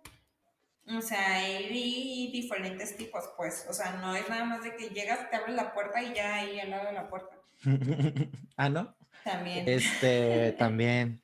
[0.97, 3.67] O sea, hay diferentes tipos, pues.
[3.69, 6.37] O sea, no es nada más de que llegas, te abres la puerta y ya
[6.37, 7.37] ahí al lado de la puerta.
[8.57, 8.97] ah, ¿no?
[9.25, 9.69] También.
[9.69, 11.21] Este, también.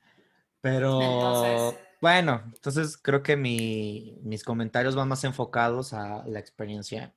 [0.61, 7.15] Pero, Entonces- bueno, entonces creo que mi, mis comentarios van más enfocados a la experiencia,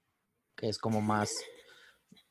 [0.55, 1.31] que es como más...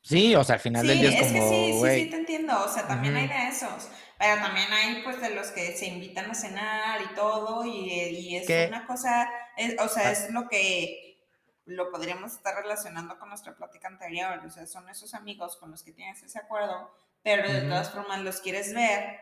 [0.06, 2.16] Sí, o sea, al final del día es es que como, sí, sí, sí te
[2.16, 2.64] entiendo.
[2.64, 3.88] O sea, también hay de esos.
[4.18, 7.64] Pero también hay, pues, de los que se invitan a cenar y todo.
[7.66, 8.66] Y, y es ¿Qué?
[8.68, 10.12] una cosa, es- o sea, Ah.
[10.12, 11.18] es lo que
[11.64, 14.40] lo podríamos estar relacionando con nuestra plática anterior.
[14.46, 18.20] O sea, son esos amigos con los que tienes ese acuerdo, pero de todas formas
[18.20, 19.18] los quieres ver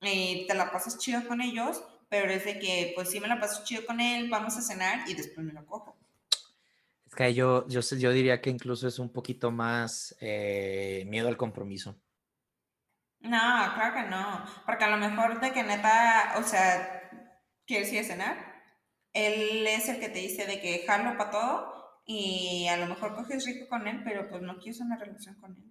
[0.00, 1.82] y te la pasas chido con ellos.
[2.08, 5.06] Pero es de que, pues sí me la paso chido con él, vamos a cenar
[5.08, 5.96] y después me lo cojo.
[7.12, 11.36] Es que yo, yo, yo diría que incluso es un poquito más eh, miedo al
[11.36, 12.00] compromiso.
[13.20, 13.38] No,
[13.74, 14.44] claro que no.
[14.64, 17.10] Porque a lo mejor de que neta, o sea,
[17.66, 18.36] ¿quieres ir a cenar?
[19.12, 23.14] Él es el que te dice de que jalo para todo y a lo mejor
[23.14, 25.70] coges rico con él, pero pues no quieres una relación con él.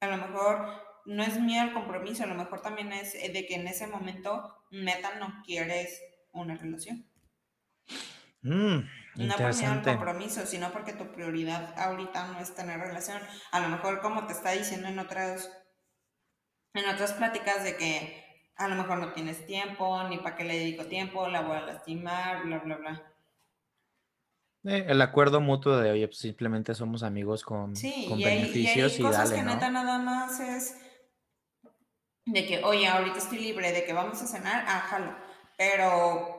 [0.00, 3.44] A lo mejor no es miedo al compromiso, a lo mejor también es eh, de
[3.44, 6.00] que en ese momento neta no quieres
[6.32, 7.06] una relación.
[8.40, 8.78] Mm,
[9.26, 13.20] No por miedo al compromiso, sino porque tu prioridad ahorita no es tener relación.
[13.50, 15.50] A lo mejor como te está diciendo en otras,
[16.74, 18.24] en otras pláticas de que
[18.56, 21.62] a lo mejor no tienes tiempo, ni para qué le dedico tiempo, la voy a
[21.62, 23.12] lastimar, bla, bla, bla.
[24.64, 28.30] Eh, el acuerdo mutuo de, oye, pues simplemente somos amigos con, Sí, con y hay,
[28.30, 29.54] y hay beneficios y, cosas dale, que ¿no?
[29.54, 30.76] neta nada más es
[32.24, 35.16] de que, oye, ahorita estoy libre, de que vamos a cenar, ah, jalo.
[35.56, 36.37] Pero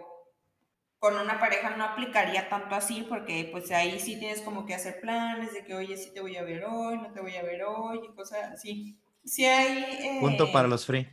[1.00, 5.00] con una pareja no aplicaría tanto así porque pues ahí sí tienes como que hacer
[5.00, 7.64] planes de que, oye, sí te voy a ver hoy, no te voy a ver
[7.64, 9.00] hoy y cosas así.
[9.24, 10.20] Sí hay...
[10.20, 11.10] Punto para eh, los free.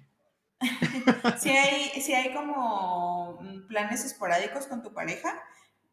[1.38, 5.40] si hay, si hay como mm, planes esporádicos con tu pareja,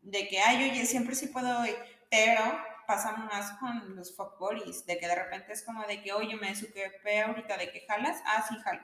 [0.01, 1.75] de que, ay, oye, siempre sí puedo ir,
[2.09, 2.41] pero
[2.87, 6.35] pasa más con los fuck buddies, de que de repente es como de que, oye,
[6.35, 8.81] me suquepé ahorita de que jalas, ah, sí, jalo.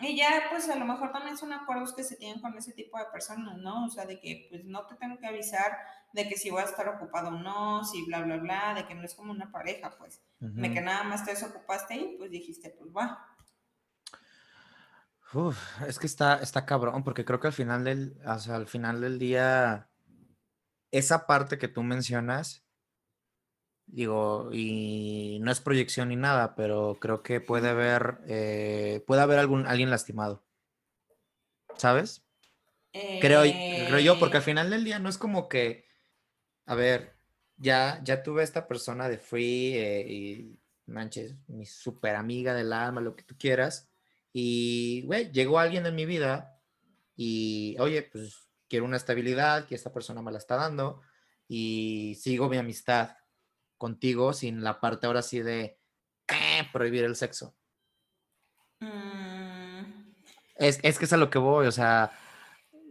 [0.00, 2.98] Y ya, pues a lo mejor también son acuerdos que se tienen con ese tipo
[2.98, 3.86] de personas, ¿no?
[3.86, 5.76] O sea, de que pues no te tengo que avisar
[6.12, 8.94] de que si voy a estar ocupado o no, si bla, bla, bla, de que
[8.94, 10.22] no es como una pareja, pues.
[10.38, 13.26] De que nada más te desocupaste y pues dijiste, pues va.
[15.34, 18.68] Uf, es que está, está cabrón, porque creo que al final del, o sea, al
[18.68, 19.90] final del día,
[20.92, 22.64] esa parte que tú mencionas,
[23.90, 29.38] Digo, y no es proyección ni nada, pero creo que puede haber, eh, puede haber
[29.38, 30.44] algún, alguien lastimado.
[31.76, 32.22] ¿Sabes?
[32.92, 34.46] Creo, creo yo, porque al eh.
[34.46, 35.86] final del día no es como que,
[36.66, 37.16] a ver,
[37.56, 43.00] ya, ya tuve esta persona de free eh, y manches, mi super amiga del alma,
[43.00, 43.88] lo que tú quieras.
[44.32, 46.60] Y, güey, llegó alguien en mi vida
[47.16, 51.00] y, oye, pues quiero una estabilidad, que esta persona me la está dando
[51.48, 53.16] y sigo mi amistad
[53.78, 55.78] contigo sin la parte ahora sí de
[56.28, 57.54] eh, prohibir el sexo.
[58.80, 60.12] Mm.
[60.56, 62.10] Es, es, que es a lo que voy, o sea,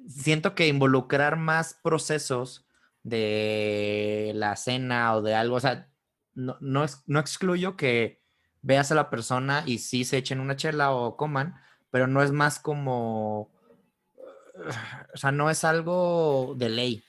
[0.07, 2.65] siento que involucrar más procesos
[3.03, 5.89] de la cena o de algo, o sea,
[6.33, 8.21] no, no, no excluyo que
[8.61, 11.55] veas a la persona y sí se echen una chela o coman,
[11.91, 13.51] pero no es más como,
[15.13, 17.03] o sea, no es algo de ley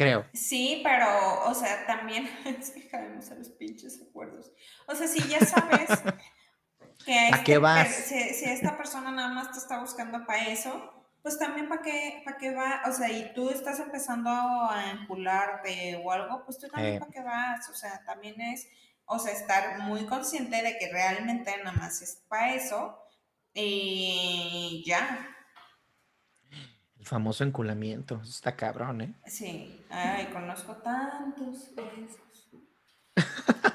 [0.00, 0.24] creo.
[0.32, 4.50] Sí, pero, o sea, también es que caemos a los pinches acuerdos.
[4.86, 5.90] O sea, si ya sabes
[7.04, 7.88] que ¿A este qué vas?
[7.88, 10.90] Si, esta persona nada más te está buscando para eso,
[11.22, 16.00] pues también para qué, para qué va, o sea, y tú estás empezando a encularte
[16.02, 18.68] o algo, pues tú también para qué vas, o sea, también es,
[19.04, 22.98] o sea, estar muy consciente de que realmente nada más es para eso
[23.52, 25.28] y ya,
[27.00, 28.20] el famoso enculamiento.
[28.22, 29.14] está cabrón, ¿eh?
[29.26, 29.84] Sí.
[29.88, 32.50] Ay, conozco tantos besos.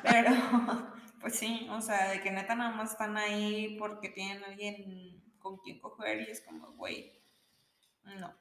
[0.03, 0.29] Pero,
[1.21, 5.57] pues sí, o sea, de que neta nada más están ahí porque tienen alguien con
[5.57, 7.19] quien coger y es como, güey,
[8.03, 8.33] no.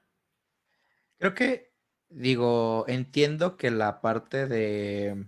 [1.19, 1.73] Creo que,
[2.11, 5.27] digo, entiendo que la parte de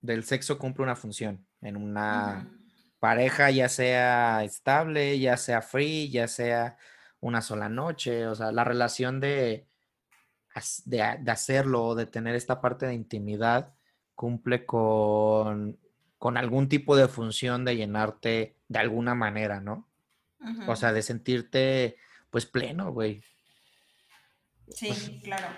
[0.00, 2.48] del sexo cumple una función en una
[3.00, 6.78] pareja, ya sea estable, ya sea free, ya sea
[7.20, 9.66] una sola noche, o sea, la relación de,
[10.84, 13.74] de, hacerlo, de tener esta parte de intimidad,
[14.14, 15.78] cumple con,
[16.18, 19.86] con algún tipo de función de llenarte de alguna manera, ¿no?
[20.66, 21.96] O sea, de sentirte
[22.30, 23.22] pues pleno, güey.
[24.70, 25.48] Sí, claro,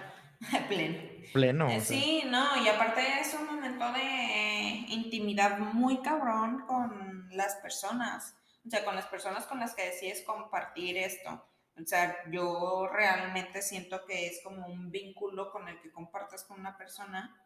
[0.69, 0.99] pleno.
[1.33, 1.69] Pleno.
[1.69, 8.35] Eh, sí, no, y aparte es un momento de intimidad muy cabrón con las personas,
[8.67, 11.47] o sea, con las personas con las que decides compartir esto.
[11.83, 16.61] O sea, yo realmente siento que es como un vínculo con el que compartas con
[16.61, 17.37] una persona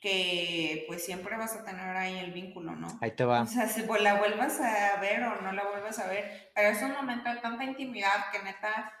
[0.00, 2.86] que pues siempre vas a tener ahí el vínculo, ¿no?
[3.00, 3.42] Ahí te va.
[3.42, 6.82] O sea, si la vuelvas a ver o no la vuelvas a ver, pero es
[6.82, 8.92] un momento de tanta intimidad que neta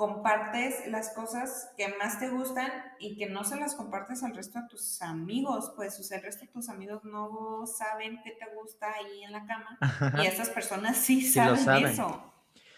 [0.00, 4.58] compartes las cosas que más te gustan y que no se las compartes al resto
[4.58, 8.46] de tus amigos, pues o sea, el resto de tus amigos no saben qué te
[8.54, 9.78] gusta ahí en la cama
[10.22, 12.32] y esas personas sí, saben eso.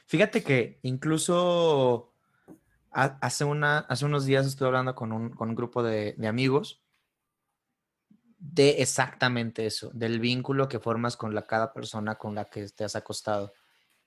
[0.06, 2.12] Fíjate que incluso
[2.90, 6.82] hace, una, hace unos días estuve hablando con un, grupo de, amigos
[8.38, 12.96] de exactamente eso, del vínculo que formas con cada persona con la que te has
[12.96, 13.52] acostado.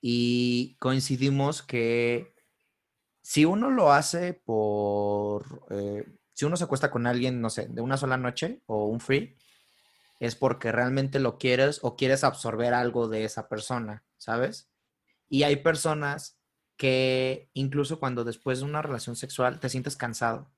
[0.00, 2.34] Y coincidimos que
[3.22, 7.80] si uno lo hace por, eh, si uno se acuesta con alguien, no sé, de
[7.80, 9.36] una sola noche o un free,
[10.20, 14.70] es porque realmente lo quieres o quieres absorber algo de esa persona, ¿sabes?
[15.28, 16.38] Y hay personas
[16.76, 20.50] que incluso cuando después de una relación sexual te sientes cansado.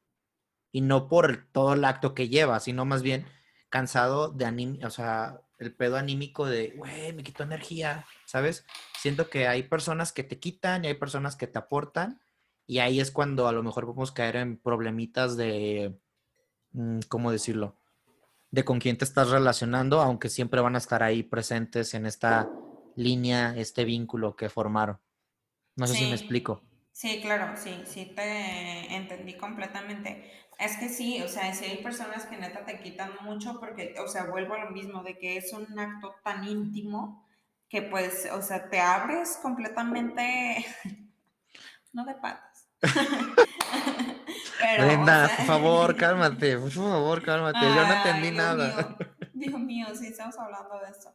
[0.73, 3.27] Y no por todo el acto que lleva, sino más bien
[3.71, 8.64] cansado de o sea, el pedo anímico de, güey, me quitó energía, ¿sabes?
[8.99, 12.21] Siento que hay personas que te quitan y hay personas que te aportan.
[12.66, 15.99] Y ahí es cuando a lo mejor podemos caer en problemitas de,
[16.73, 17.77] mm, ¿cómo decirlo?
[18.51, 22.51] De con quién te estás relacionando, aunque siempre van a estar ahí presentes en esta
[22.99, 24.99] línea, este vínculo que formaron.
[25.76, 26.62] No sé si me explico.
[26.92, 30.30] Sí, claro, sí, sí te entendí completamente.
[30.59, 34.09] Es que sí, o sea, si hay personas que neta te quitan mucho porque, o
[34.09, 37.24] sea, vuelvo a lo mismo, de que es un acto tan íntimo
[37.68, 40.66] que pues, o sea, te abres completamente,
[41.92, 42.68] no de patas.
[44.76, 48.96] Brenda, por favor, cálmate, por favor, cálmate, yo no entendí nada.
[49.39, 51.14] Dios mío, sí estamos hablando de eso.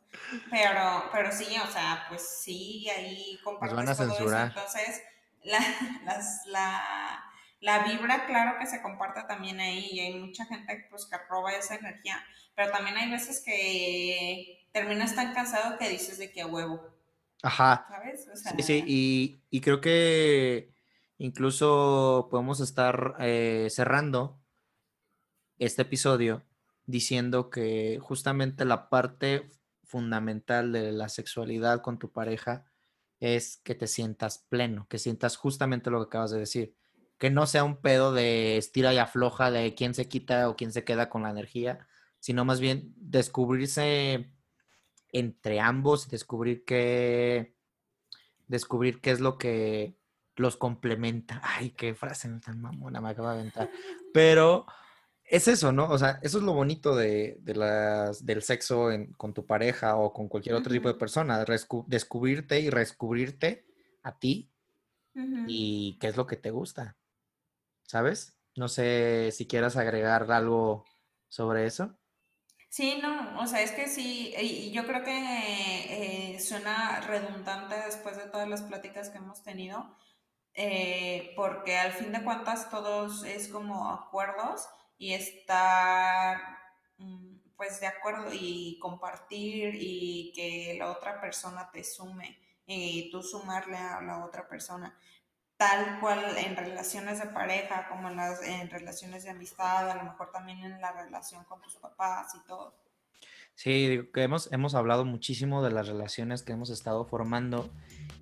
[0.50, 4.48] Pero, pero sí, o sea, pues sí, ahí compartes van a censurar.
[4.48, 5.02] Entonces,
[5.44, 5.60] la,
[6.06, 7.24] las, la,
[7.64, 11.54] La vibra, claro que se comparte también ahí y hay mucha gente pues, que roba
[11.54, 12.22] esa energía,
[12.56, 16.82] pero también hay veces que terminas tan cansado que dices de que a huevo.
[17.42, 17.86] Ajá.
[17.88, 18.28] ¿Sabes?
[18.28, 20.74] O sí, sí, y, y, creo que
[21.18, 24.40] incluso podemos estar eh, cerrando
[25.58, 26.44] este episodio
[26.86, 29.50] diciendo que justamente la parte
[29.84, 32.66] fundamental de la sexualidad con tu pareja
[33.20, 36.76] es que te sientas pleno, que sientas justamente lo que acabas de decir,
[37.18, 40.74] que no sea un pedo de estira y afloja de quién se quita o quién
[40.74, 41.88] se queda con la energía,
[42.20, 44.34] sino más bien descubrirse
[45.10, 47.56] entre ambos, descubrir qué,
[48.48, 49.96] descubrir qué es lo que
[50.36, 51.40] los complementa.
[51.44, 53.70] Ay, qué frase tan mamona me acaba de aventar.
[54.14, 54.66] Pero
[55.26, 55.90] es eso, ¿no?
[55.90, 60.28] O sea, eso es lo bonito de, las, del sexo con tu pareja o con
[60.28, 61.44] cualquier otro tipo de persona,
[61.88, 63.66] descubrirte y descubrirte
[64.04, 64.52] a ti
[65.48, 66.98] y qué es lo que te gusta,
[67.84, 68.38] ¿sabes?
[68.56, 70.86] No sé si quieras agregar algo
[71.30, 71.98] sobre eso.
[72.70, 78.18] Sí, no, o sea, es que sí, y yo creo que eh, suena redundante después
[78.18, 79.96] de todas las pláticas que hemos tenido,
[80.56, 84.68] eh, porque al fin de cuentas todos es como acuerdos
[85.04, 86.38] y estar
[86.98, 93.22] mm, pues de acuerdo y compartir y que la otra persona te sume y tú
[93.22, 94.98] sumarle a la otra persona.
[95.58, 100.04] Tal cual en relaciones de pareja como en las en relaciones de amistad a lo
[100.04, 102.74] mejor también en la relación con tus papás y todo.
[103.56, 107.70] Sí, que hemos, hemos hablado muchísimo de las relaciones que hemos estado formando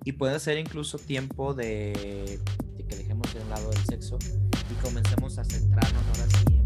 [0.02, 2.40] y puede ser incluso tiempo de,
[2.76, 4.18] de que dejemos de lado el sexo
[4.68, 6.61] y comencemos a centrarnos ahora sí